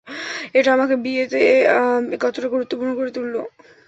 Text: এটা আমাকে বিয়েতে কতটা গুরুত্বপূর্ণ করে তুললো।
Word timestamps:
এটা 0.53 0.69
আমাকে 0.73 0.95
বিয়েতে 1.05 1.41
কতটা 2.21 2.47
গুরুত্বপূর্ণ 2.47 2.91
করে 2.95 3.09
তুললো। 3.11 3.41